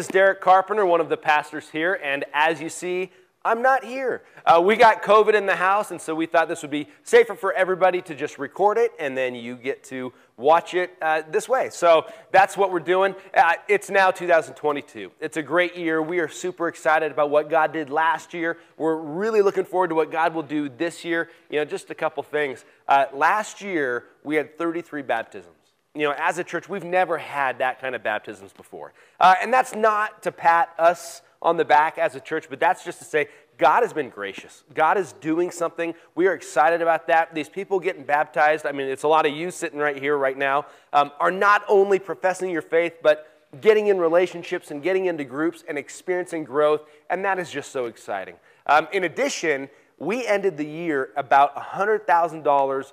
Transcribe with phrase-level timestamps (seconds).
[0.00, 3.10] Is Derek Carpenter, one of the pastors here, and as you see,
[3.44, 4.22] I'm not here.
[4.46, 7.34] Uh, we got COVID in the house, and so we thought this would be safer
[7.34, 11.50] for everybody to just record it, and then you get to watch it uh, this
[11.50, 11.68] way.
[11.68, 13.14] So that's what we're doing.
[13.36, 15.12] Uh, it's now 2022.
[15.20, 16.00] It's a great year.
[16.00, 18.56] We are super excited about what God did last year.
[18.78, 21.28] We're really looking forward to what God will do this year.
[21.50, 22.64] You know, just a couple things.
[22.88, 25.59] Uh, last year, we had 33 baptisms
[25.94, 28.92] you know, as a church, we've never had that kind of baptisms before.
[29.18, 32.84] Uh, and that's not to pat us on the back as a church, but that's
[32.84, 34.64] just to say God has been gracious.
[34.72, 35.94] God is doing something.
[36.14, 37.34] We are excited about that.
[37.34, 40.36] These people getting baptized, I mean, it's a lot of you sitting right here right
[40.36, 43.26] now, um, are not only professing your faith, but
[43.60, 47.86] getting in relationships and getting into groups and experiencing growth, and that is just so
[47.86, 48.36] exciting.
[48.66, 49.68] Um, in addition,
[49.98, 52.92] we ended the year about $100,000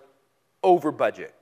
[0.64, 1.34] over budget.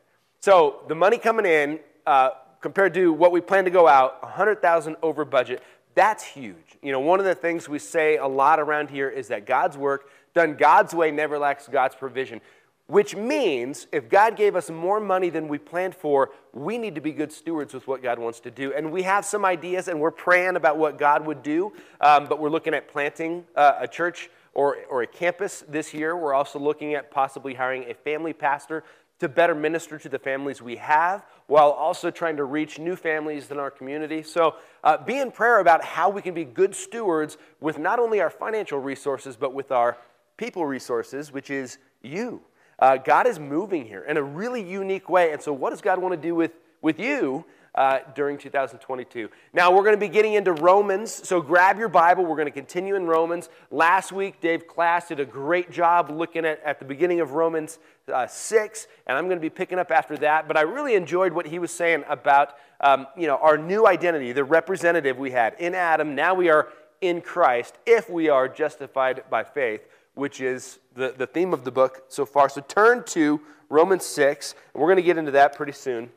[0.45, 2.29] So the money coming in uh,
[2.61, 5.63] compared to what we plan to go out, 100,000 over budget.
[5.95, 6.77] That's huge.
[6.83, 9.75] You know, one of the things we say a lot around here is that God's
[9.75, 12.41] work done God's way never lacks God's provision.
[12.85, 17.01] Which means if God gave us more money than we planned for, we need to
[17.01, 18.71] be good stewards with what God wants to do.
[18.71, 22.39] And we have some ideas and we're praying about what God would do, um, but
[22.39, 26.15] we're looking at planting uh, a church or, or a campus this year.
[26.15, 28.83] We're also looking at possibly hiring a family pastor
[29.19, 33.49] to better minister to the families we have while also trying to reach new families
[33.49, 34.23] in our community.
[34.23, 38.19] So, uh, be in prayer about how we can be good stewards with not only
[38.19, 39.97] our financial resources, but with our
[40.37, 42.41] people resources, which is you.
[42.77, 45.31] Uh, God is moving here in a really unique way.
[45.31, 49.29] And so, what does God want to do with, with you uh, during 2022.
[49.53, 52.25] Now, we're going to be getting into Romans, so grab your Bible.
[52.25, 53.49] We're going to continue in Romans.
[53.69, 57.79] Last week, Dave Class did a great job looking at, at the beginning of Romans
[58.11, 60.47] uh, 6, and I'm going to be picking up after that.
[60.47, 64.31] But I really enjoyed what he was saying about um, you know, our new identity,
[64.31, 66.15] the representative we had in Adam.
[66.15, 66.69] Now we are
[67.01, 69.81] in Christ if we are justified by faith,
[70.13, 72.49] which is the, the theme of the book so far.
[72.49, 76.09] So turn to Romans 6, and we're going to get into that pretty soon.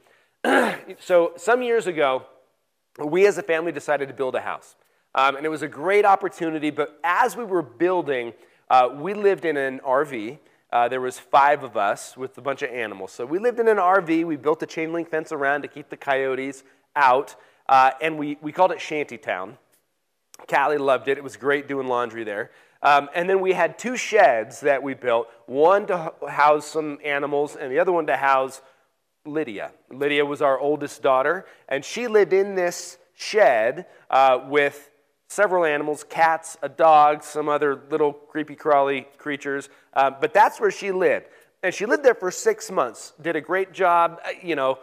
[0.98, 2.25] so, some years ago,
[2.98, 4.76] we as a family decided to build a house.
[5.14, 8.32] Um, and it was a great opportunity, but as we were building,
[8.70, 10.38] uh, we lived in an RV.
[10.72, 13.12] Uh, there was five of us with a bunch of animals.
[13.12, 14.25] So we lived in an RV.
[14.25, 16.62] We built a chain link fence around to keep the coyotes
[16.94, 17.37] out,
[17.69, 19.58] uh, and we, we called it Shantytown.
[20.48, 21.19] Callie loved it.
[21.19, 22.50] It was great doing laundry there.
[22.82, 27.56] Um, and then we had two sheds that we built, one to house some animals
[27.56, 28.62] and the other one to house
[29.33, 29.72] Lydia.
[29.91, 34.91] Lydia was our oldest daughter, and she lived in this shed uh, with
[35.28, 39.69] several animals cats, a dog, some other little creepy crawly creatures.
[39.93, 41.27] Uh, but that's where she lived.
[41.62, 44.78] And she lived there for six months, did a great job, uh, you know.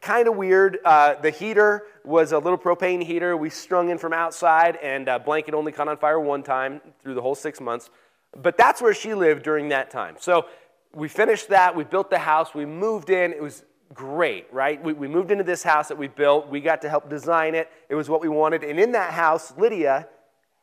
[0.00, 0.78] Kind of weird.
[0.84, 5.18] Uh, the heater was a little propane heater we strung in from outside, and a
[5.18, 7.90] blanket only caught on fire one time through the whole six months.
[8.36, 10.14] But that's where she lived during that time.
[10.20, 10.46] So
[10.94, 11.74] we finished that.
[11.74, 12.54] We built the house.
[12.54, 13.32] We moved in.
[13.32, 13.64] It was
[13.94, 14.82] great, right?
[14.82, 16.48] We, we moved into this house that we built.
[16.48, 17.68] We got to help design it.
[17.88, 18.64] It was what we wanted.
[18.64, 20.08] And in that house, Lydia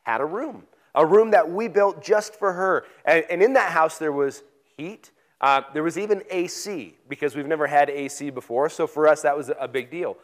[0.02, 2.84] had a room, a room that we built just for her.
[3.04, 4.42] And, and in that house, there was
[4.76, 5.10] heat.
[5.40, 8.68] Uh, there was even AC because we've never had AC before.
[8.68, 10.16] So for us, that was a big deal.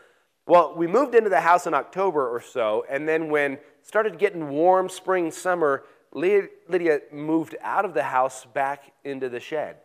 [0.46, 4.50] Well, we moved into the house in October or so, and then when started getting
[4.50, 9.76] warm spring, summer, Lydia moved out of the house back into the shed,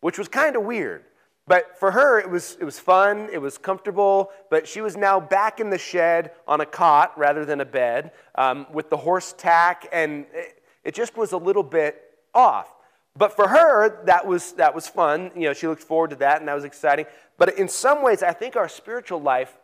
[0.00, 1.04] which was kind of weird
[1.46, 5.18] but for her, it was, it was fun, it was comfortable, but she was now
[5.18, 9.34] back in the shed on a cot rather than a bed um, with the horse
[9.36, 12.00] tack, and it, it just was a little bit
[12.32, 12.72] off.
[13.16, 15.32] But for her, that was, that was fun.
[15.34, 17.06] You know, she looked forward to that, and that was exciting.
[17.38, 19.58] But in some ways, I think our spiritual life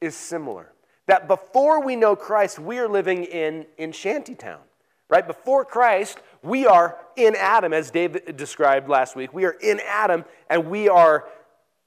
[0.00, 0.72] is similar.
[1.06, 4.60] That before we know Christ, we are living in, in shantytown.
[5.08, 5.26] Right?
[5.26, 9.32] Before Christ, we are in Adam, as David described last week.
[9.32, 11.26] We are in Adam, and we are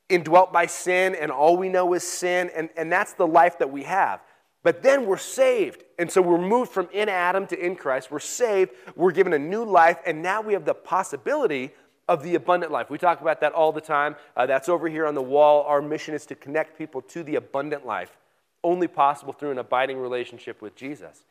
[0.08, 3.72] indwelt by sin, and all we know is sin, and, and that's the life that
[3.72, 4.22] we have.
[4.64, 5.84] But then we're saved.
[5.98, 8.12] And so we're moved from in Adam to in Christ.
[8.12, 8.72] We're saved.
[8.96, 9.98] We're given a new life.
[10.06, 11.72] And now we have the possibility
[12.10, 12.90] of the abundant life.
[12.90, 14.16] We talk about that all the time.
[14.36, 15.64] Uh, that's over here on the wall.
[15.64, 18.18] Our mission is to connect people to the abundant life,
[18.64, 21.24] only possible through an abiding relationship with Jesus.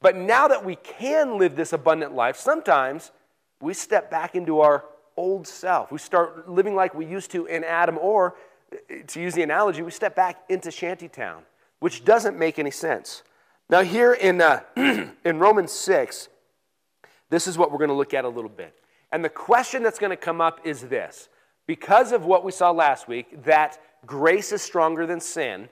[0.00, 3.12] But now that we can live this abundant life, sometimes
[3.60, 4.84] we step back into our
[5.16, 5.90] old self.
[5.90, 8.36] We start living like we used to in Adam, or
[9.06, 11.42] to use the analogy, we step back into shantytown,
[11.80, 13.22] which doesn't make any sense.
[13.68, 16.28] Now, here in, uh, in Romans 6,
[17.30, 18.74] this is what we're going to look at a little bit.
[19.12, 21.28] And the question that's going to come up is this
[21.66, 25.68] because of what we saw last week, that grace is stronger than sin,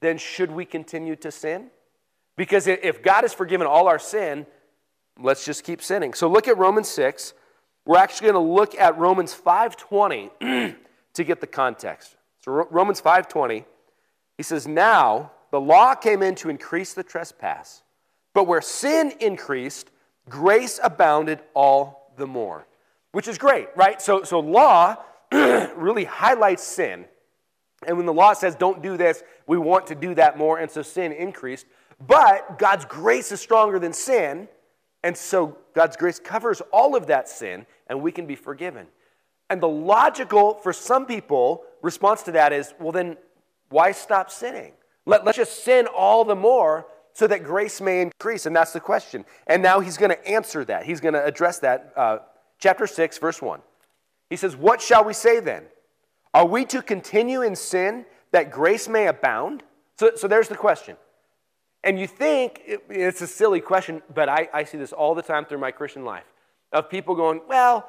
[0.00, 1.70] then should we continue to sin?
[2.36, 4.46] Because if God has forgiven all our sin,
[5.18, 6.12] let's just keep sinning.
[6.14, 7.32] So look at Romans 6.
[7.86, 10.76] We're actually going to look at Romans 5:20
[11.14, 12.16] to get the context.
[12.44, 13.64] So Romans 5:20,
[14.36, 17.82] he says, "Now the law came in to increase the trespass,
[18.34, 19.90] but where sin increased,
[20.28, 22.66] grace abounded all the more."
[23.12, 24.02] Which is great, right?
[24.02, 24.96] So so law
[25.32, 27.06] really highlights sin.
[27.86, 30.70] And when the law says don't do this, we want to do that more, and
[30.70, 31.66] so sin increased.
[32.04, 34.48] But God's grace is stronger than sin,
[35.02, 38.86] and so God's grace covers all of that sin, and we can be forgiven.
[39.48, 43.16] And the logical, for some people, response to that is well, then
[43.68, 44.72] why stop sinning?
[45.06, 48.46] Let, let's just sin all the more so that grace may increase.
[48.46, 49.24] And that's the question.
[49.46, 50.84] And now he's going to answer that.
[50.84, 51.92] He's going to address that.
[51.96, 52.18] Uh,
[52.58, 53.60] chapter 6, verse 1.
[54.28, 55.64] He says, What shall we say then?
[56.34, 59.62] Are we to continue in sin that grace may abound?
[59.98, 60.96] So, so there's the question.
[61.86, 65.22] And you think it, it's a silly question, but I, I see this all the
[65.22, 66.26] time through my Christian life
[66.72, 67.88] of people going, Well,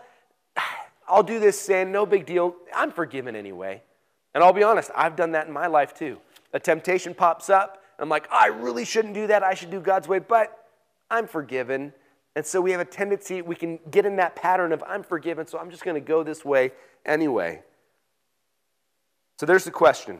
[1.10, 2.56] I'll do this sin, no big deal.
[2.74, 3.82] I'm forgiven anyway.
[4.34, 6.20] And I'll be honest, I've done that in my life too.
[6.54, 9.44] A temptation pops up, I'm like, oh, I really shouldn't do that.
[9.44, 10.66] I should do God's way, but
[11.10, 11.94] I'm forgiven.
[12.36, 15.48] And so we have a tendency, we can get in that pattern of, I'm forgiven,
[15.48, 16.72] so I'm just going to go this way
[17.06, 17.64] anyway.
[19.40, 20.20] So there's the question.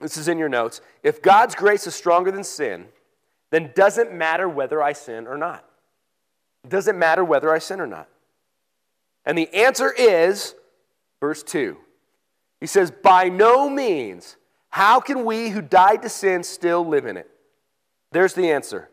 [0.00, 0.80] This is in your notes.
[1.02, 2.86] If God's grace is stronger than sin,
[3.50, 5.64] then doesn't matter whether I sin or not?
[6.68, 8.06] doesn't matter whether I sin or not?
[9.24, 10.54] And the answer is
[11.18, 11.76] verse 2.
[12.60, 14.36] He says, By no means.
[14.68, 17.28] How can we who died to sin still live in it?
[18.12, 18.88] There's the answer.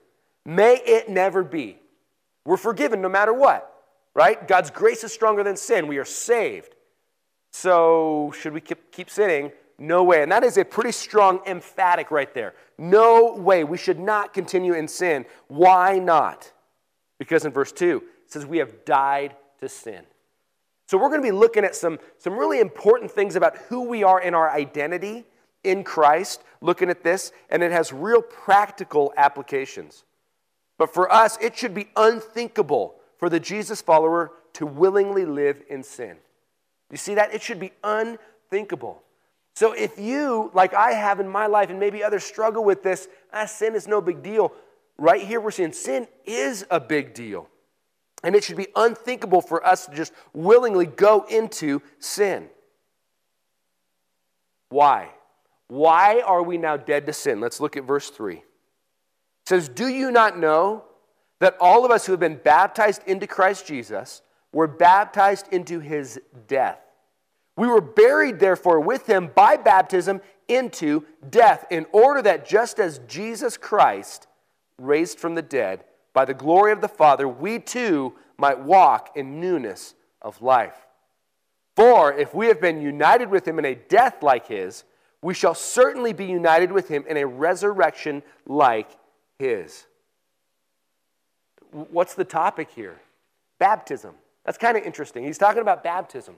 [0.46, 1.78] May it never be.
[2.46, 3.72] We're forgiven no matter what,
[4.16, 4.48] right?
[4.48, 5.88] God's grace is stronger than sin.
[5.88, 6.74] We are saved.
[7.52, 9.52] So, should we keep, keep sinning?
[9.80, 10.24] No way.
[10.24, 12.56] And that is a pretty strong emphatic right there.
[12.78, 13.64] No way.
[13.64, 15.26] We should not continue in sin.
[15.48, 16.52] Why not?
[17.20, 20.04] Because in verse 2, it says, We have died to sin.
[20.88, 24.04] So we're going to be looking at some, some really important things about who we
[24.04, 25.26] are in our identity
[25.64, 30.06] in Christ, looking at this, and it has real practical applications.
[30.78, 35.84] But for us, it should be unthinkable for the Jesus follower to willingly live in
[35.84, 36.18] sin.
[36.90, 37.34] You see that?
[37.34, 39.04] It should be unthinkable.
[39.58, 43.08] So if you, like I have in my life, and maybe others struggle with this,
[43.34, 44.54] ah, sin is no big deal.
[45.00, 47.50] Right here, we're saying sin is a big deal.
[48.24, 52.50] And it should be unthinkable for us to just willingly go into sin.
[54.70, 55.10] Why?
[55.70, 57.40] Why are we now dead to sin?
[57.40, 58.36] Let's look at verse 3.
[58.36, 58.44] It
[59.48, 60.84] says, Do you not know
[61.40, 64.22] that all of us who have been baptized into Christ Jesus
[64.54, 66.87] were baptized into his death?
[67.58, 73.00] We were buried, therefore, with him by baptism into death, in order that just as
[73.08, 74.28] Jesus Christ
[74.78, 75.84] raised from the dead
[76.14, 80.86] by the glory of the Father, we too might walk in newness of life.
[81.76, 84.84] For if we have been united with him in a death like his,
[85.22, 88.90] we shall certainly be united with him in a resurrection like
[89.40, 89.86] his.
[91.72, 93.00] What's the topic here?
[93.60, 94.16] Baptism.
[94.46, 95.24] That's kind of interesting.
[95.24, 96.36] He's talking about baptism.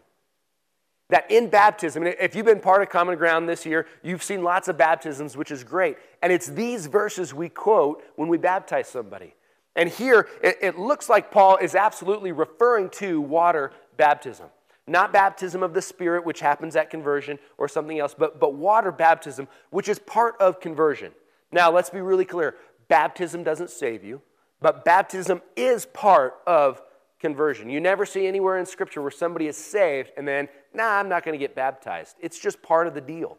[1.10, 4.68] That in baptism, if you've been part of Common Ground this year, you've seen lots
[4.68, 5.98] of baptisms, which is great.
[6.22, 9.34] And it's these verses we quote when we baptize somebody.
[9.76, 14.48] And here, it, it looks like Paul is absolutely referring to water baptism.
[14.86, 18.92] Not baptism of the Spirit, which happens at conversion, or something else, but, but water
[18.92, 21.12] baptism, which is part of conversion.
[21.52, 22.56] Now, let's be really clear
[22.88, 24.22] baptism doesn't save you,
[24.62, 26.82] but baptism is part of
[27.20, 27.70] conversion.
[27.70, 31.24] You never see anywhere in Scripture where somebody is saved and then, nah, I'm not
[31.24, 32.16] going to get baptized.
[32.20, 33.38] It's just part of the deal.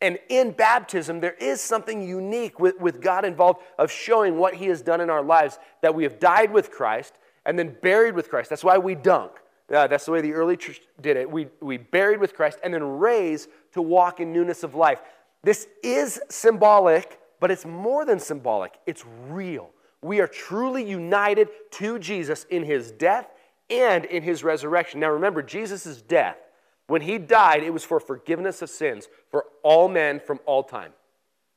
[0.00, 4.66] And in baptism, there is something unique with, with God involved of showing what He
[4.66, 7.14] has done in our lives that we have died with Christ
[7.46, 8.50] and then buried with Christ.
[8.50, 9.32] That's why we dunk.
[9.72, 11.30] Uh, that's the way the early church did it.
[11.30, 14.98] We, we buried with Christ and then raised to walk in newness of life.
[15.44, 19.70] This is symbolic, but it's more than symbolic, it's real.
[20.02, 23.28] We are truly united to Jesus in His death
[23.70, 25.00] and in His resurrection.
[25.00, 26.36] Now remember, Jesus' death
[26.92, 30.92] when he died, it was for forgiveness of sins for all men from all time,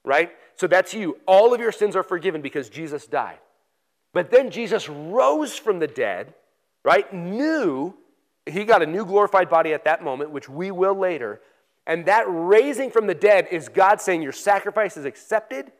[0.05, 0.31] right?
[0.55, 1.17] So that's you.
[1.25, 3.39] All of your sins are forgiven because Jesus died.
[4.13, 6.33] But then Jesus rose from the dead,
[6.85, 7.13] right?
[7.13, 7.95] New,
[8.45, 11.41] he got a new glorified body at that moment, which we will later.
[11.85, 15.71] And that raising from the dead is God saying, Your sacrifice is accepted.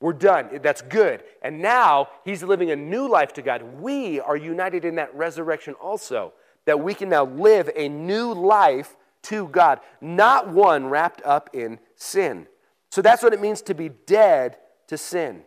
[0.00, 0.60] We're done.
[0.62, 1.24] That's good.
[1.42, 3.62] And now he's living a new life to God.
[3.80, 6.32] We are united in that resurrection also
[6.66, 11.78] that we can now live a new life to God, not one wrapped up in
[11.96, 12.46] sin.
[12.90, 15.42] So that's what it means to be dead to sin.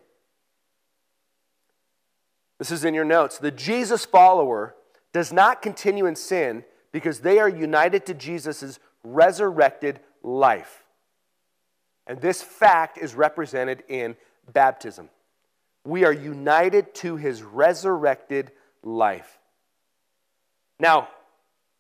[2.60, 3.38] This is in your notes.
[3.38, 4.76] The Jesus follower
[5.14, 10.84] does not continue in sin because they are united to Jesus' resurrected life.
[12.06, 14.16] And this fact is represented in
[14.54, 15.10] baptism.
[15.84, 18.52] We are united to his resurrected
[18.84, 19.40] life.
[20.80, 21.10] Now,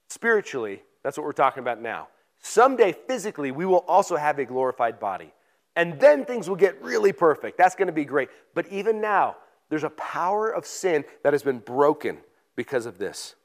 [0.09, 2.07] spiritually, that's what we're talking about now.
[2.39, 5.33] Someday, physically, we will also have a glorified body.
[5.75, 7.57] And then things will get really perfect.
[7.57, 8.29] That's going to be great.
[8.53, 9.37] But even now,
[9.69, 12.17] there's a power of sin that has been broken
[12.55, 13.35] because of this.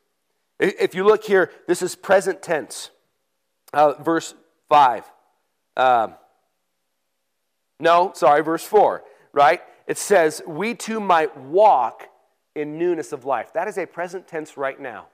[0.59, 2.91] If you look here, this is present tense,
[3.73, 4.35] uh, verse
[4.69, 5.11] 5.
[5.77, 6.15] Um,
[7.79, 9.05] no, sorry, verse 4,
[9.37, 9.61] right?
[9.87, 12.09] It says, We too might walk
[12.57, 13.53] in newness of life.
[13.53, 15.07] That is a present tense right now.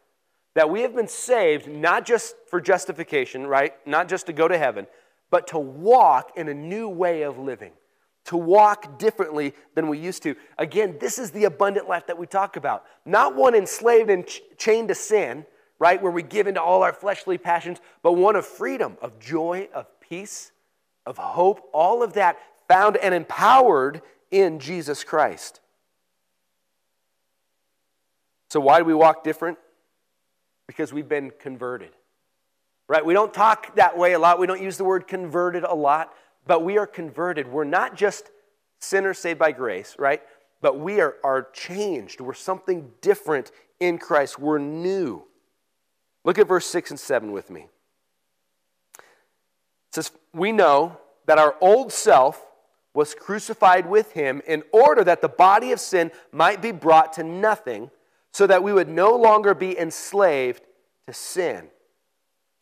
[0.54, 3.74] That we have been saved not just for justification, right?
[3.86, 4.86] Not just to go to heaven,
[5.30, 7.72] but to walk in a new way of living,
[8.26, 10.36] to walk differently than we used to.
[10.56, 12.84] Again, this is the abundant life that we talk about.
[13.04, 15.46] Not one enslaved and ch- chained to sin,
[15.78, 19.68] right, where we give into all our fleshly passions, but one of freedom, of joy,
[19.74, 20.52] of peace,
[21.06, 22.36] of hope, all of that
[22.68, 25.60] found and empowered in Jesus Christ.
[28.50, 29.58] So, why do we walk different?
[30.66, 31.90] Because we've been converted.
[32.88, 33.04] Right?
[33.04, 34.38] We don't talk that way a lot.
[34.38, 36.12] We don't use the word converted a lot,
[36.46, 37.48] but we are converted.
[37.48, 38.30] We're not just
[38.78, 40.22] sinners saved by grace, right?
[40.60, 42.20] But we are, are changed.
[42.20, 43.50] We're something different
[43.80, 44.38] in Christ.
[44.38, 45.24] We're new.
[46.24, 47.68] Look at verse 6 and 7 with me.
[48.98, 52.44] It says, We know that our old self
[52.94, 57.22] was crucified with him in order that the body of sin might be brought to
[57.22, 57.90] nothing,
[58.32, 60.62] so that we would no longer be enslaved
[61.06, 61.68] to sin.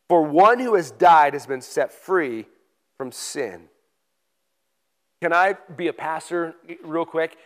[0.09, 2.47] For one who has died has been set free
[2.99, 3.69] from sin.
[5.23, 7.37] Can I be a pastor real quick?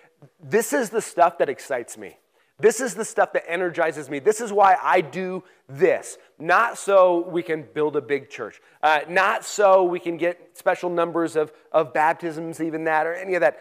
[0.42, 2.16] This is the stuff that excites me.
[2.58, 4.20] This is the stuff that energizes me.
[4.20, 6.18] This is why I do this.
[6.38, 10.88] Not so we can build a big church, uh, not so we can get special
[10.88, 13.60] numbers of, of baptisms, even that, or any of that.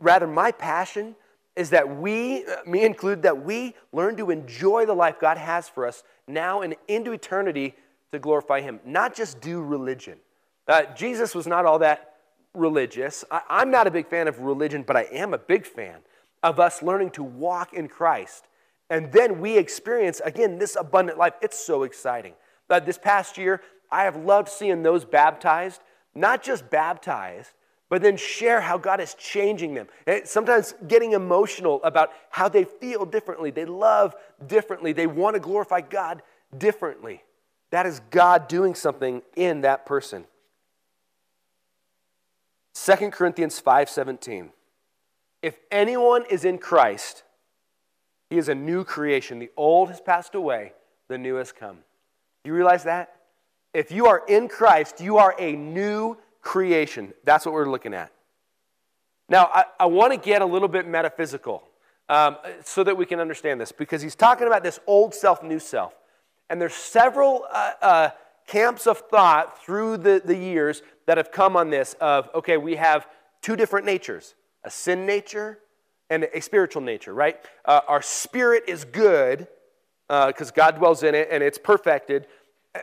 [0.00, 1.14] Rather, my passion
[1.54, 5.68] is that we, uh, me included, that we learn to enjoy the life God has
[5.68, 7.74] for us now and into eternity
[8.10, 10.18] to glorify Him, not just do religion.
[10.66, 12.14] Uh, Jesus was not all that
[12.52, 13.24] religious.
[13.30, 15.98] I, I'm not a big fan of religion, but I am a big fan
[16.44, 18.46] of us learning to walk in Christ.
[18.90, 21.32] And then we experience, again, this abundant life.
[21.40, 22.34] It's so exciting.
[22.68, 25.80] Uh, this past year, I have loved seeing those baptized,
[26.14, 27.50] not just baptized,
[27.88, 29.88] but then share how God is changing them.
[30.06, 34.14] And sometimes getting emotional about how they feel differently, they love
[34.46, 36.22] differently, they want to glorify God
[36.56, 37.22] differently.
[37.70, 40.26] That is God doing something in that person.
[42.74, 44.50] 2 Corinthians 5:17
[45.44, 47.22] if anyone is in Christ,
[48.30, 49.38] he is a new creation.
[49.38, 50.72] The old has passed away,
[51.08, 51.76] the new has come.
[52.42, 53.14] Do you realize that?
[53.74, 57.12] If you are in Christ, you are a new creation.
[57.24, 58.10] That's what we're looking at.
[59.28, 61.62] Now, I, I want to get a little bit metaphysical
[62.08, 65.58] um, so that we can understand this because he's talking about this old self, new
[65.58, 65.94] self.
[66.48, 68.10] And there's several uh, uh,
[68.46, 72.76] camps of thought through the, the years that have come on this of, okay, we
[72.76, 73.06] have
[73.42, 75.58] two different natures a sin nature
[76.10, 77.38] and a spiritual nature, right?
[77.64, 79.46] Uh, our spirit is good
[80.08, 82.26] because uh, God dwells in it and it's perfected,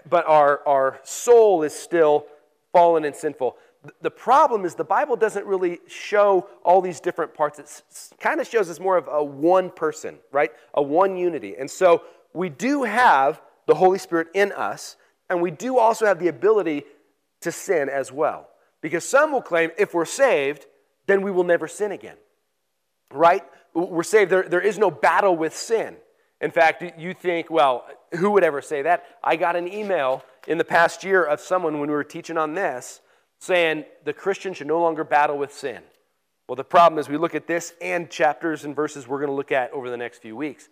[0.10, 2.26] but our, our soul is still
[2.72, 3.58] fallen and sinful.
[4.02, 7.60] The problem is the Bible doesn't really show all these different parts.
[7.60, 10.52] It kind of shows us more of a one person, right?
[10.76, 11.56] A one unity.
[11.58, 14.98] And so we do have the Holy Spirit in us,
[15.30, 16.84] and we do also have the ability
[17.42, 18.50] to sin as well.
[18.82, 20.66] Because some will claim if we're saved,
[21.08, 22.18] then we will never sin again.
[23.12, 23.44] Right?
[23.74, 24.32] We're saved.
[24.32, 25.98] There, there is no battle with sin.
[26.40, 27.86] In fact, you think, well,
[28.18, 29.06] who would ever say that?
[29.24, 32.54] I got an email in the past year of someone when we were teaching on
[32.54, 33.02] this
[33.40, 35.82] saying the Christian should no longer battle with sin.
[36.48, 39.36] Well, the problem is we look at this and chapters and verses we're going to
[39.36, 40.70] look at over the next few weeks.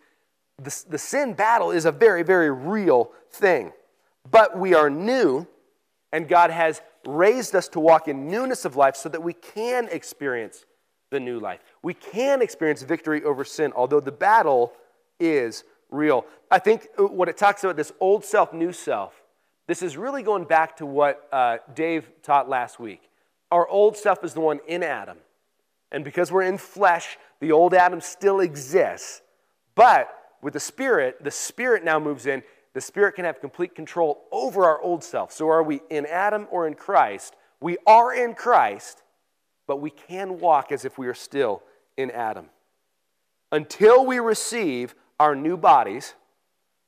[0.58, 3.72] The, the sin battle is a very, very real thing.
[4.30, 5.46] But we are new,
[6.12, 9.88] and God has raised us to walk in newness of life so that we can
[9.90, 10.64] experience
[11.10, 11.60] the new life.
[11.82, 14.72] We can experience victory over sin, although the battle
[15.18, 16.24] is real.
[16.50, 19.22] I think uh, what it talks about, this old self, new self,
[19.66, 23.02] this is really going back to what uh, Dave taught last week.
[23.50, 25.18] Our old self is the one in Adam.
[25.92, 29.22] And because we're in flesh, the old Adam still exists.
[29.74, 30.08] But
[30.42, 32.42] with the Spirit, the Spirit now moves in
[32.74, 35.32] the Spirit can have complete control over our old self.
[35.32, 37.34] So, are we in Adam or in Christ?
[37.60, 39.02] We are in Christ,
[39.66, 41.62] but we can walk as if we are still
[41.96, 42.46] in Adam.
[43.52, 46.14] until we receive our new bodies,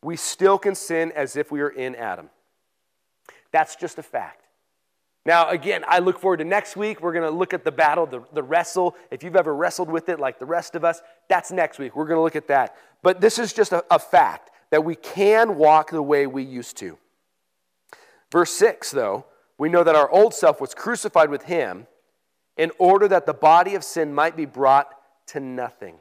[0.00, 2.30] we still can sin as if we are in Adam.
[3.50, 4.46] That's just a fact.
[5.26, 7.00] Now, again, I look forward to next week.
[7.00, 8.96] We're going to look at the battle, the, the wrestle.
[9.10, 11.96] If you've ever wrestled with it like the rest of us, that's next week.
[11.96, 12.76] We're going to look at that.
[13.02, 16.78] But this is just a, a fact that we can walk the way we used
[16.78, 16.98] to.
[18.32, 19.26] Verse 6, though,
[19.58, 21.86] we know that our old self was crucified with him
[22.56, 24.88] in order that the body of sin might be brought
[25.26, 25.96] to nothing.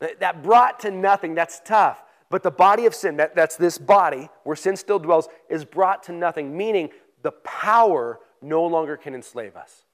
[0.00, 2.02] That brought to nothing, that's tough.
[2.28, 6.02] But the body of sin, that, that's this body where sin still dwells, is brought
[6.04, 6.90] to nothing, meaning
[7.22, 9.84] the power no longer can enslave us.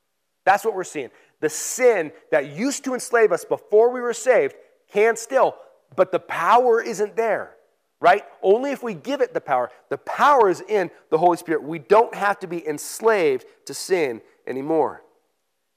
[0.46, 1.10] That's what we're seeing.
[1.40, 4.54] The sin that used to enslave us before we were saved
[4.90, 5.54] can still,
[5.94, 7.56] but the power isn't there,
[8.02, 8.24] right?
[8.42, 9.70] Only if we give it the power.
[9.88, 11.62] The power is in the Holy Spirit.
[11.62, 15.04] We don't have to be enslaved to sin anymore.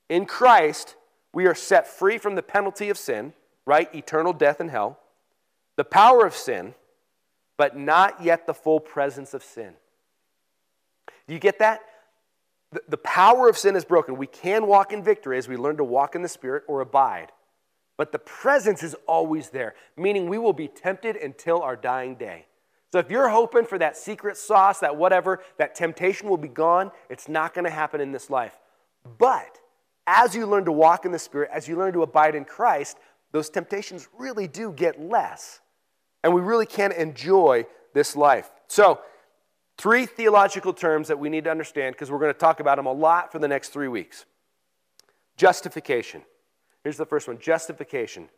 [0.10, 0.96] In Christ,
[1.34, 3.34] we are set free from the penalty of sin,
[3.68, 3.94] right?
[3.94, 5.00] Eternal death and hell,
[5.76, 6.74] the power of sin,
[7.58, 9.76] but not yet the full presence of sin.
[11.28, 11.82] Do you get that?
[12.90, 14.18] the, power of sin is broken.
[14.18, 17.32] We can walk in victory as we learn to walk in the Spirit or abide.
[17.98, 22.46] But the presence is always there, meaning we will be tempted until our dying day.
[22.92, 26.92] So if you're hoping for that secret sauce, that whatever, that temptation will be gone,
[27.10, 28.58] it's not going to happen in this life.
[29.18, 29.60] But
[30.08, 32.98] as you learn to walk in the Spirit, as you learn to abide in Christ,
[33.32, 35.62] those temptations really do get less.
[36.24, 38.52] And we really can enjoy this life.
[38.68, 39.00] So,
[39.78, 42.86] Three theological terms that we need to understand because we're going to talk about them
[42.86, 44.26] a lot for the next three weeks.
[45.38, 46.24] Justification.
[46.86, 48.30] Here's the first one justification.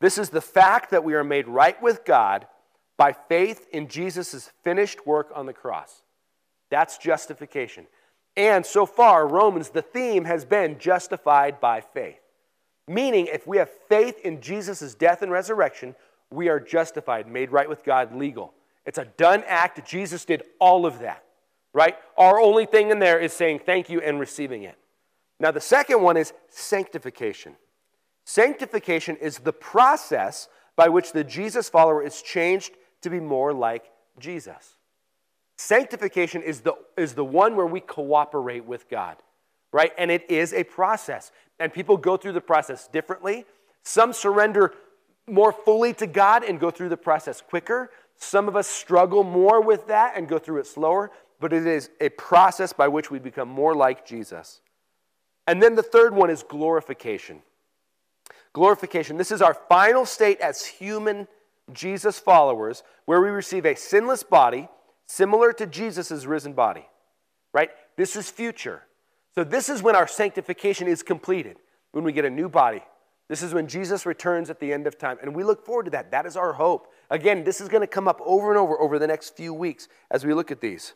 [0.00, 2.46] This is the fact that we are made right with God
[2.96, 6.00] by faith in Jesus' finished work on the cross.
[6.70, 7.86] That's justification.
[8.38, 12.20] And so far, Romans, the theme has been justified by faith.
[12.88, 15.94] Meaning, if we have faith in Jesus' death and resurrection,
[16.30, 18.54] we are justified, made right with God, legal.
[18.86, 19.86] It's a done act.
[19.86, 21.22] Jesus did all of that,
[21.74, 21.96] right?
[22.16, 24.78] Our only thing in there is saying thank you and receiving it.
[25.38, 27.56] Now, the second one is sanctification.
[28.30, 33.90] Sanctification is the process by which the Jesus follower is changed to be more like
[34.20, 34.76] Jesus.
[35.58, 39.16] Sanctification is the, is the one where we cooperate with God,
[39.72, 39.90] right?
[39.98, 41.32] And it is a process.
[41.58, 43.46] And people go through the process differently.
[43.82, 44.74] Some surrender
[45.26, 47.90] more fully to God and go through the process quicker.
[48.16, 51.90] Some of us struggle more with that and go through it slower, but it is
[52.00, 54.60] a process by which we become more like Jesus.
[55.48, 57.42] And then the third one is glorification.
[58.52, 59.16] Glorification.
[59.16, 61.28] This is our final state as human
[61.72, 64.68] Jesus followers, where we receive a sinless body
[65.06, 66.86] similar to Jesus' risen body.
[67.52, 67.70] Right?
[67.96, 68.82] This is future.
[69.34, 71.56] So, this is when our sanctification is completed,
[71.92, 72.82] when we get a new body.
[73.28, 75.18] This is when Jesus returns at the end of time.
[75.22, 76.10] And we look forward to that.
[76.10, 76.92] That is our hope.
[77.10, 79.86] Again, this is going to come up over and over over the next few weeks
[80.10, 80.94] as we look at these.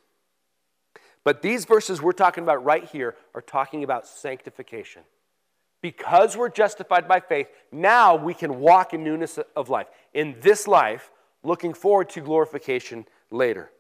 [1.22, 5.02] But these verses we're talking about right here are talking about sanctification.
[5.84, 9.86] Because we're justified by faith, now we can walk in newness of life.
[10.14, 11.10] In this life,
[11.42, 13.70] looking forward to glorification later.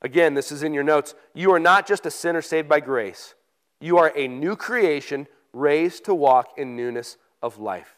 [0.00, 1.16] Again, this is in your notes.
[1.34, 3.34] You are not just a sinner saved by grace,
[3.80, 7.96] you are a new creation raised to walk in newness of life.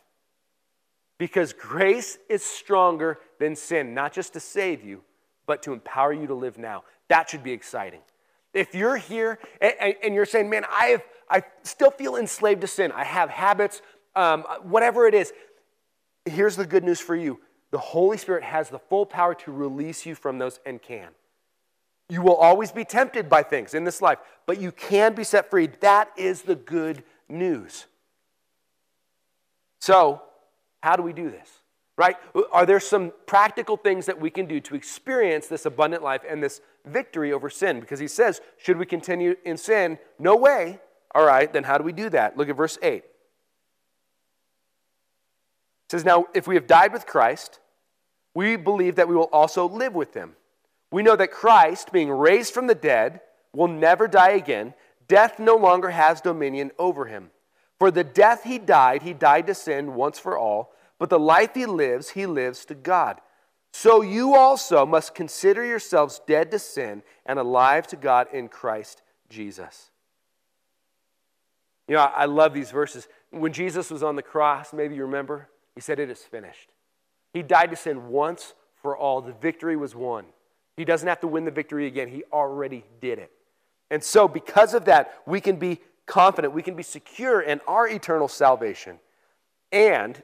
[1.19, 5.03] Because grace is stronger than sin, not just to save you,
[5.45, 6.85] but to empower you to live now.
[7.09, 8.01] That should be exciting.
[8.55, 12.93] If you're here and, you're saying, man, I, have, I still feel enslaved to sin,
[12.93, 13.81] I have habits,
[14.15, 15.33] um, whatever it is,
[16.27, 17.41] here's the good news for you
[17.71, 21.09] the Holy Spirit has the full power to release you from those and can.
[22.11, 25.49] You will always be tempted by things in this life, but you can be set
[25.49, 25.69] free.
[25.81, 27.87] That is the good news.
[29.81, 30.21] So,
[30.83, 31.49] how do we do this?
[31.97, 32.17] Right?
[32.53, 36.43] Are there some practical things that we can do to experience this abundant life and
[36.43, 37.81] this victory over sin?
[37.81, 39.99] Because he says, should we continue in sin?
[40.19, 40.79] No way.
[41.15, 42.37] All right, then how do we do that?
[42.37, 42.95] Look at verse 8.
[42.95, 43.05] It
[45.91, 47.61] says, Now, if we have died with Christ,
[48.35, 50.33] we believe that we will also live with him.
[50.91, 53.21] We know that Christ, being raised from the dead,
[53.55, 54.75] will never die again.
[55.07, 57.31] Death no longer has dominion over him.
[57.79, 61.55] For the death he died, he died to sin once for all, but the life
[61.55, 63.21] he lives, he lives to God.
[63.73, 69.03] So you also must consider yourselves dead to sin and alive to God in Christ
[69.29, 69.92] Jesus.
[71.89, 73.09] You know, I love these verses.
[73.31, 76.69] When Jesus was on the cross, maybe you remember, he said, It is finished.
[77.33, 79.21] He died to sin once for all.
[79.21, 80.27] The victory was won.
[80.77, 83.31] He doesn't have to win the victory again, he already did it.
[83.91, 87.89] And so, because of that, we can be confident, we can be secure in our
[87.89, 88.99] eternal salvation.
[89.71, 90.23] And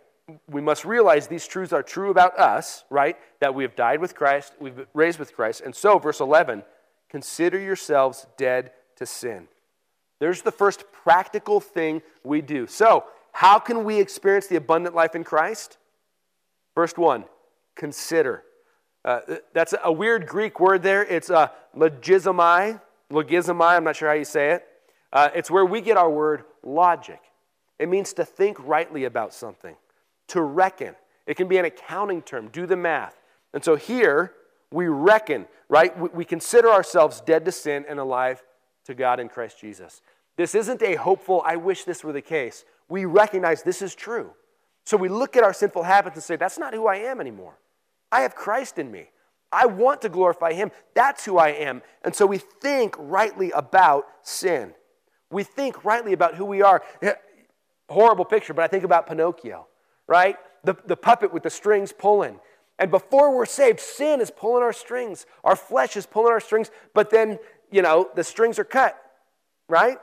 [0.51, 3.17] we must realize these truths are true about us, right?
[3.41, 5.63] That we have died with Christ, we've been raised with Christ.
[5.65, 6.63] And so, verse 11,
[7.09, 9.49] consider yourselves dead to sin.
[10.21, 12.67] There's the first practical thing we do.
[12.67, 15.79] So, how can we experience the abundant life in Christ?
[16.75, 17.25] First one,
[17.77, 18.43] consider.
[19.05, 19.21] Uh,
[19.55, 21.05] that's a weird Greek word there.
[21.05, 22.81] It's uh, logizomai.
[23.13, 24.67] Logizomai, I'm not sure how you say it.
[25.13, 27.21] Uh, it's where we get our word logic.
[27.79, 29.77] It means to think rightly about something,
[30.29, 30.95] to reckon.
[31.27, 33.19] It can be an accounting term, do the math.
[33.55, 34.33] And so here,
[34.71, 35.97] we reckon, right?
[35.99, 38.43] We, we consider ourselves dead to sin and alive
[38.89, 40.03] to God in Christ Jesus.
[40.37, 42.65] This isn't a hopeful, I wish this were the case.
[42.89, 44.33] We recognize this is true.
[44.85, 47.59] So we look at our sinful habits and say, that's not who I am anymore.
[48.11, 49.11] I have Christ in me.
[49.53, 50.71] I want to glorify Him.
[50.95, 51.83] That's who I am.
[52.03, 54.73] And so we think rightly about sin.
[55.31, 56.83] We think rightly about who we are.
[57.91, 59.67] Horrible picture, but I think about Pinocchio,
[60.07, 60.37] right?
[60.65, 62.41] The, the puppet with the strings pulling.
[62.79, 65.27] And before we're saved, sin is pulling our strings.
[65.45, 67.39] Our flesh is pulling our strings, but then,
[67.71, 69.01] you know, the strings are cut,
[69.69, 69.99] right?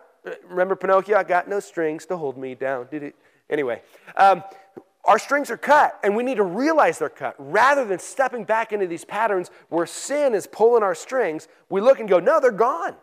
[0.47, 1.17] Remember Pinocchio?
[1.17, 2.87] I got no strings to hold me down.
[2.89, 3.15] Did it?
[3.49, 3.81] Anyway,
[4.17, 4.43] um,
[5.05, 7.35] our strings are cut, and we need to realize they're cut.
[7.37, 11.99] Rather than stepping back into these patterns where sin is pulling our strings, we look
[11.99, 12.95] and go, no, they're gone.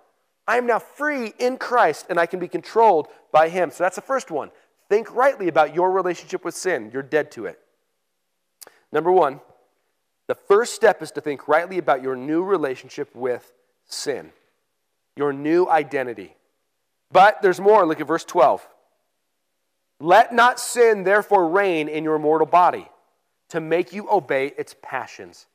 [0.49, 3.71] I am now free in Christ, and I can be controlled by Him.
[3.71, 4.51] So that's the first one.
[4.89, 6.91] Think rightly about your relationship with sin.
[6.93, 7.61] You're dead to it.
[8.91, 9.41] Number one,
[10.27, 13.53] the first step is to think rightly about your new relationship with
[13.87, 14.33] sin,
[15.17, 16.37] your new identity.
[17.11, 17.87] But there's more.
[17.87, 18.67] Look at verse 12.
[20.01, 22.89] Let not sin therefore reign in your mortal body
[23.51, 25.47] to make you obey its passions.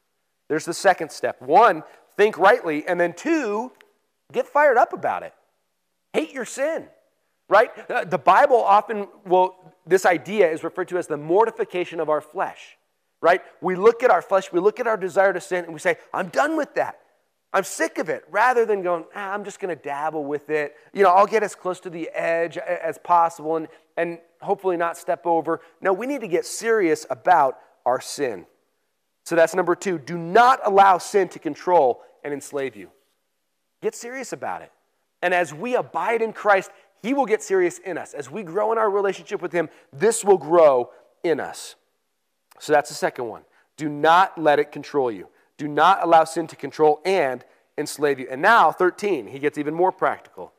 [0.48, 1.42] There's the second step.
[1.42, 1.84] One,
[2.16, 2.88] think rightly.
[2.88, 3.72] And then two,
[4.32, 5.34] get fired up about it.
[6.14, 6.86] Hate your sin,
[7.50, 7.70] right?
[7.90, 12.22] Uh, the Bible often will, this idea is referred to as the mortification of our
[12.22, 12.78] flesh,
[13.22, 13.42] right?
[13.62, 15.98] We look at our flesh, we look at our desire to sin, and we say,
[16.14, 17.00] I'm done with that.
[17.54, 20.76] I'm sick of it, rather than going, ah, I'm just going to dabble with it.
[20.94, 24.98] You know, I'll get as close to the edge as possible and, and hopefully not
[24.98, 25.62] step over.
[25.82, 28.46] No, we need to get serious about our sin.
[29.26, 29.98] So that's number two.
[29.98, 32.92] Do not allow sin to control and enslave you.
[33.82, 34.72] Get serious about it.
[35.22, 36.70] And as we abide in Christ,
[37.02, 38.14] He will get serious in us.
[38.14, 40.92] As we grow in our relationship with Him, this will grow
[41.24, 41.76] in us.
[42.60, 43.44] So that's the second one.
[43.78, 45.30] Do not let it control you.
[45.58, 47.44] Do not allow sin to control and
[47.78, 48.28] enslave you.
[48.30, 50.54] And now, 13, he gets even more practical.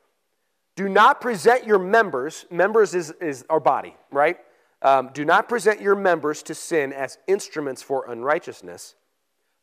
[0.75, 4.37] Do not present your members, members is, is our body, right?
[4.81, 8.95] Um, do not present your members to sin as instruments for unrighteousness,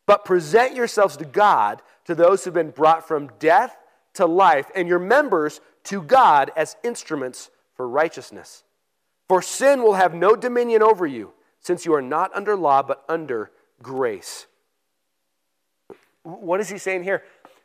[0.05, 3.75] but present yourselves to God, to those who've been brought from death
[4.13, 8.63] to life, and your members to God as instruments for righteousness.
[9.27, 13.03] For sin will have no dominion over you, since you are not under law, but
[13.09, 14.45] under grace.
[16.27, 17.23] What is he saying here?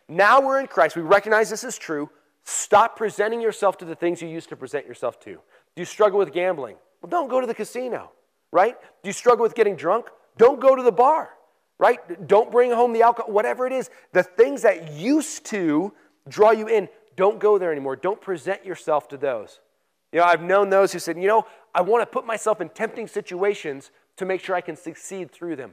[0.08, 0.94] Now we're in Christ.
[0.94, 2.08] We recognize this is true.
[2.44, 5.32] Stop presenting yourself to the things you used to present yourself to.
[5.32, 5.40] Do
[5.76, 6.76] you struggle with gambling?
[7.00, 8.12] Well, don't go to the casino,
[8.52, 8.76] right?
[9.02, 10.06] Do you struggle with getting drunk?
[10.38, 11.30] Don't go to the bar,
[11.78, 12.26] right?
[12.28, 13.90] Don't bring home the alcohol, whatever it is.
[14.12, 15.92] The things that used to
[16.28, 17.96] draw you in, don't go there anymore.
[17.96, 19.58] Don't present yourself to those.
[20.12, 22.68] You know, I've known those who said, you know, I want to put myself in
[22.68, 25.72] tempting situations to make sure I can succeed through them.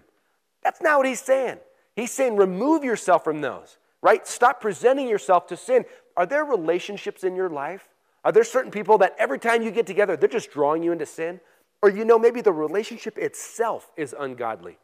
[0.63, 1.60] That's not what he's saying.
[1.95, 4.25] He's saying remove yourself from those, right?
[4.28, 5.86] Stop presenting yourself to sin.
[6.15, 7.88] Are there relationships in your life?
[8.23, 11.06] Are there certain people that every time you get together, they're just drawing you into
[11.06, 11.39] sin?
[11.82, 14.78] Or you know, maybe the relationship itself is ungodly.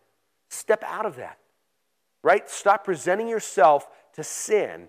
[0.50, 1.38] Step out of that,
[2.24, 2.50] right?
[2.50, 4.88] Stop presenting yourself to sin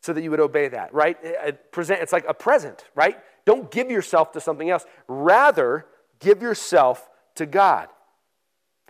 [0.00, 1.16] so that you would obey that, right?
[1.72, 3.18] Present, it's like a present, right?
[3.44, 4.84] Don't give yourself to something else.
[5.08, 5.86] Rather,
[6.20, 7.88] give yourself to God.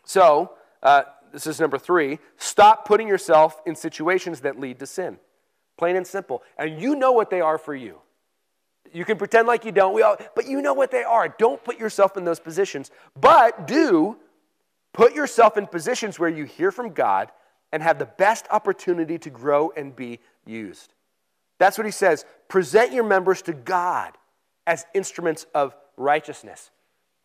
[0.04, 2.20] So, uh, this is number three.
[2.36, 5.18] Stop putting yourself in situations that lead to sin.
[5.76, 6.44] Plain and simple.
[6.56, 7.98] And you know what they are for you.
[8.92, 11.28] You can pretend like you don't, we all, but you know what they are.
[11.28, 12.92] Don't put yourself in those positions.
[13.20, 14.16] But do
[14.92, 17.32] put yourself in positions where you hear from God
[17.72, 20.94] and have the best opportunity to grow and be used.
[21.58, 22.24] That's what he says.
[22.46, 24.12] Present your members to God
[24.68, 26.70] as instruments of righteousness.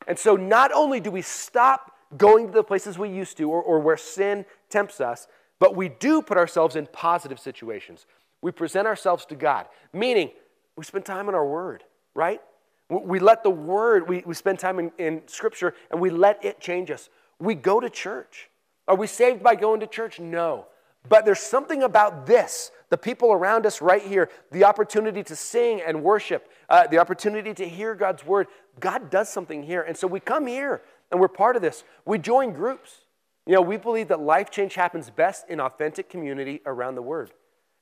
[0.07, 3.61] And so not only do we stop going to the places we used to or,
[3.61, 5.27] or where sin tempts us,
[5.59, 8.05] but we do put ourselves in positive situations.
[8.41, 10.31] We present ourselves to God, meaning
[10.75, 11.83] we spend time in our Word,
[12.15, 12.41] right?
[12.89, 16.59] We let the Word, we, we spend time in, in Scripture, and we let it
[16.59, 17.09] change us.
[17.39, 18.49] We go to church.
[18.87, 20.19] Are we saved by going to church?
[20.19, 20.65] No.
[21.07, 25.81] But there's something about this, the people around us right here, the opportunity to sing
[25.81, 28.47] and worship, uh, the opportunity to hear God's word.
[28.79, 29.81] God does something here.
[29.81, 31.83] And so we come here and we're part of this.
[32.05, 33.05] We join groups.
[33.45, 37.31] You know, we believe that life change happens best in authentic community around the Word.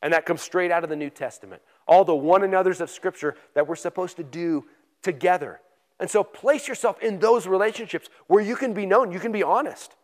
[0.02, 1.62] And that comes straight out of the New Testament.
[1.88, 4.66] All the one another's of Scripture that we're supposed to do
[5.02, 5.60] together.
[6.00, 9.44] And so place yourself in those relationships where you can be known, you can be
[9.44, 9.96] honest,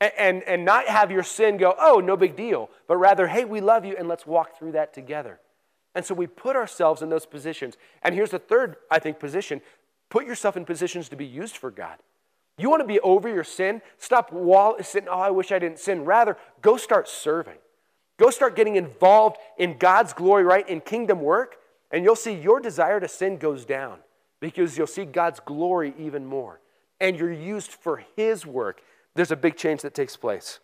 [0.00, 3.44] and, and, and not have your sin go, oh, no big deal, but rather, hey,
[3.44, 5.40] we love you and let's walk through that together.
[5.94, 7.76] And so we put ourselves in those positions.
[8.02, 9.60] And here's the third, I think, position
[10.08, 11.98] put yourself in positions to be used for God.
[12.58, 13.82] You want to be over your sin?
[13.98, 16.04] Stop wall, sitting, oh, I wish I didn't sin.
[16.04, 17.58] Rather, go start serving.
[18.18, 20.66] Go start getting involved in God's glory, right?
[20.66, 21.56] In kingdom work,
[21.90, 23.98] and you'll see your desire to sin goes down
[24.40, 26.60] because you'll see God's glory even more.
[26.98, 28.80] And you're used for His work.
[29.14, 30.60] There's a big change that takes place.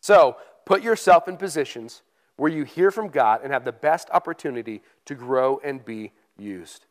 [0.00, 2.02] So, put yourself in positions
[2.36, 6.84] where you hear from God and have the best opportunity to grow and be used.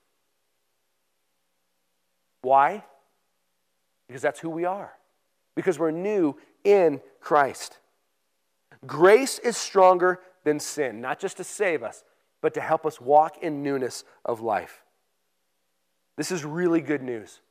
[2.42, 2.84] Why?
[4.08, 4.94] Because that's who we are.
[5.56, 7.80] Because we're new in Christ.
[8.86, 12.04] Grace is stronger than sin, not just to save us,
[12.42, 14.84] but to help us walk in newness of life.
[16.18, 17.42] This is really good news.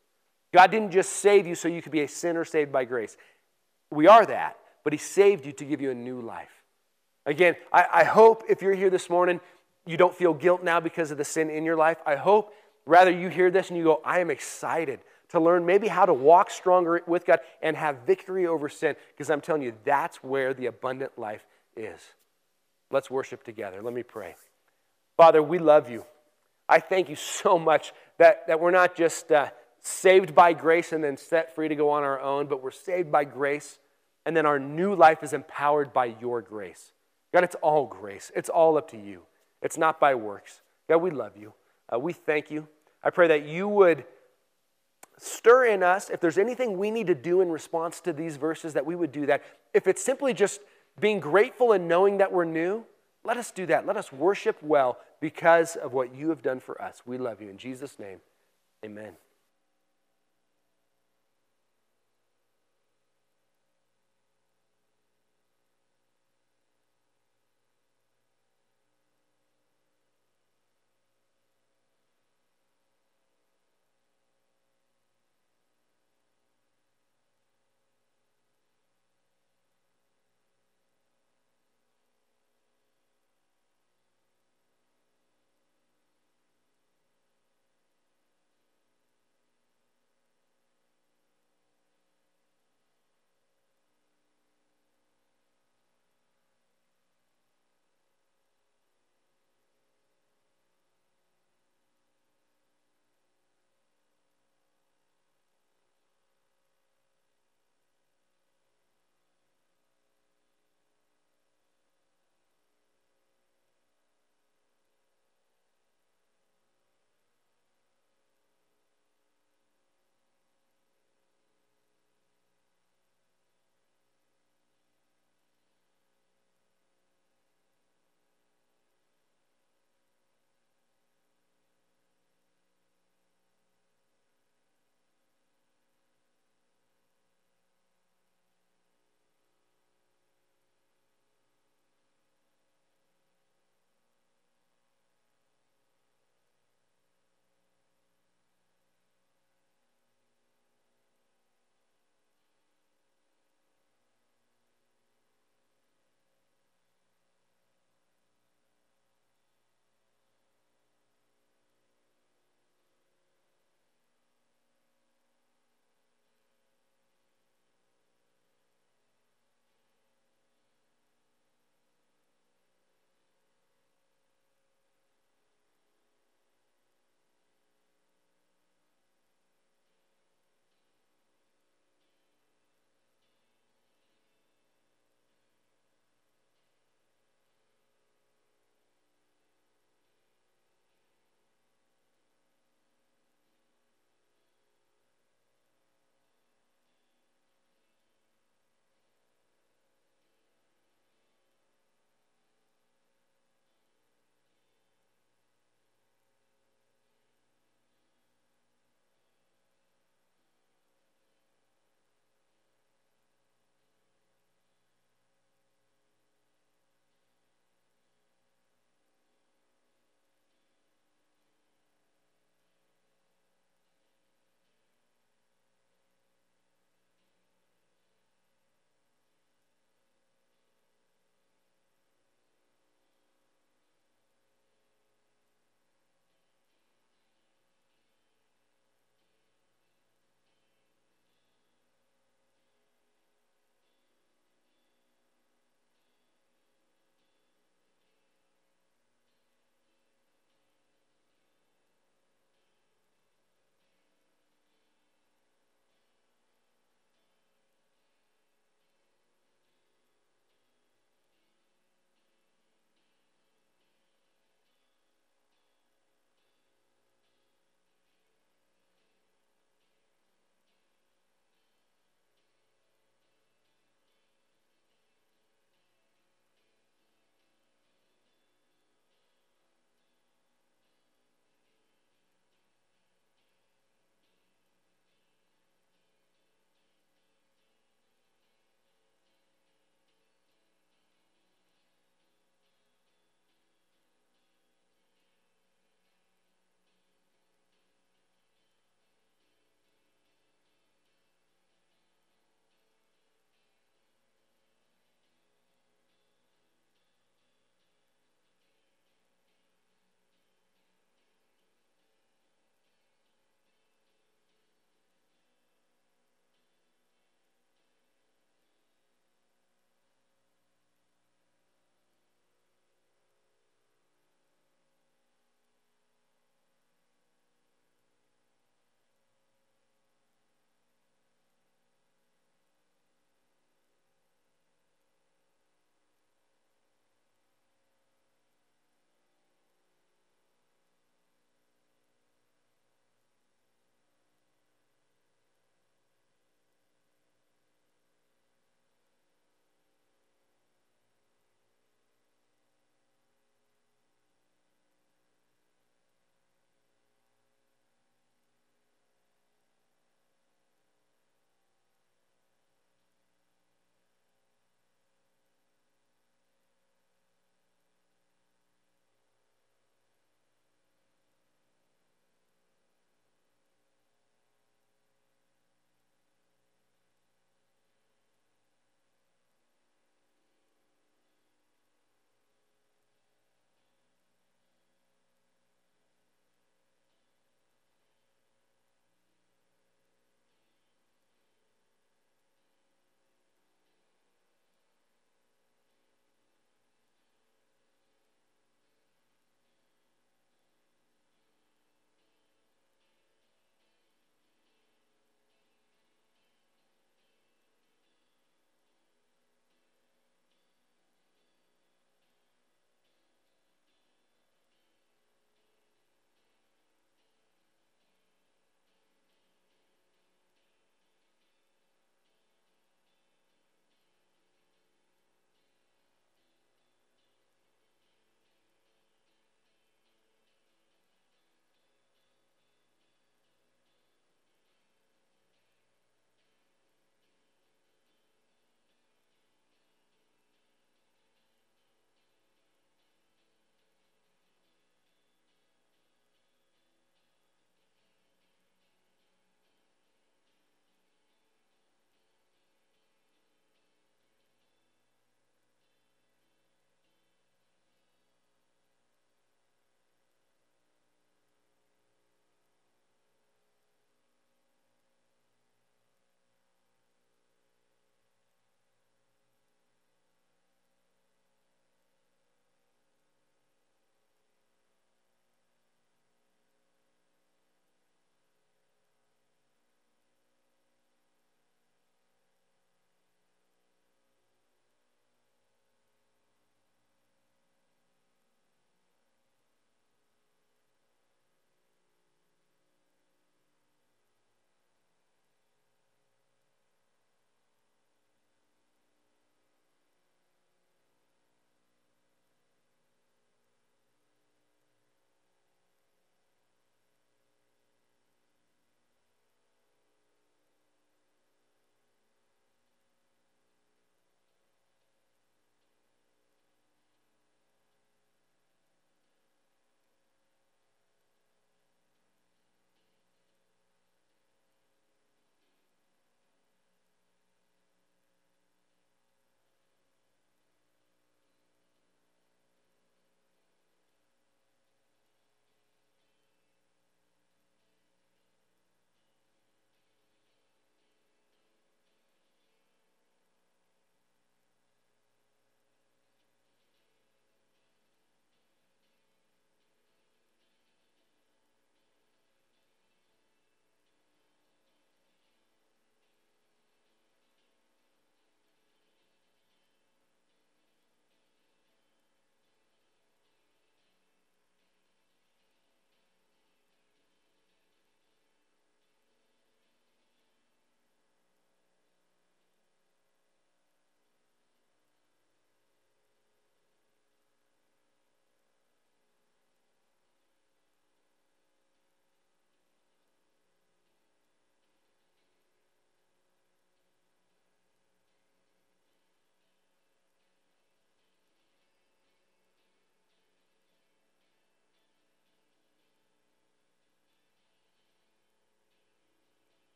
[0.52, 3.16] God didn't just save you so you could be a sinner saved by grace.
[3.90, 6.62] We are that, but He saved you to give you a new life.
[7.26, 9.40] Again, I, I, hope if you're here this morning,
[9.86, 11.98] you don't feel guilt now because of the sin in your life.
[12.06, 12.52] I hope
[12.86, 15.00] rather you hear this and you go, I am excited
[15.34, 19.30] to learn maybe how to walk stronger with God and have victory over sin, because
[19.30, 21.44] I'm telling you, that's where the abundant life
[21.76, 22.00] is.
[22.90, 23.82] Let's worship together.
[23.82, 24.34] Let me pray.
[25.16, 26.04] Father, we love you.
[26.68, 31.04] I thank you so much that, that we're not just uh, saved by grace and
[31.04, 33.78] then set free to go on our own, but we're saved by grace,
[34.24, 36.92] and then our new life is empowered by your grace.
[37.32, 38.32] God, it's all grace.
[38.34, 39.22] It's all up to you.
[39.60, 40.60] It's not by works.
[40.88, 41.52] God, we love you.
[41.92, 42.68] Uh, we thank you.
[43.02, 44.04] I pray that you would
[45.18, 48.74] stir in us, if there's anything we need to do in response to these verses,
[48.74, 49.42] that we would do that.
[49.72, 50.60] If it's simply just
[51.00, 52.84] being grateful and knowing that we're new,
[53.24, 53.86] let us do that.
[53.86, 57.02] Let us worship well because of what you have done for us.
[57.06, 57.48] We love you.
[57.48, 58.20] In Jesus' name,
[58.84, 59.14] amen.